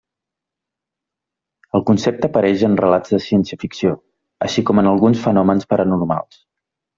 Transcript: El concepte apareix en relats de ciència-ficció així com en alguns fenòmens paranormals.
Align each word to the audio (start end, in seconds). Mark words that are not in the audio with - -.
El 1.79 1.83
concepte 1.89 2.29
apareix 2.29 2.63
en 2.69 2.77
relats 2.81 3.13
de 3.17 3.19
ciència-ficció 3.27 3.93
així 4.47 4.65
com 4.71 4.83
en 4.85 4.91
alguns 4.95 5.23
fenòmens 5.27 5.71
paranormals. 5.75 6.43